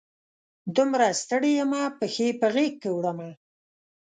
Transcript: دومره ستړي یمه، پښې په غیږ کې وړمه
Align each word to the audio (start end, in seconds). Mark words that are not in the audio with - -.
دومره 0.75 1.07
ستړي 1.21 1.51
یمه، 1.59 1.83
پښې 1.99 2.27
په 2.39 2.47
غیږ 2.53 2.73
کې 2.81 2.89
وړمه 2.93 3.29